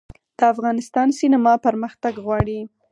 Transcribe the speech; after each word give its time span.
د 0.37 0.39
افغانستان 0.53 1.07
سینما 1.19 1.53
پرمختګ 1.65 2.13
غواړي 2.25 2.59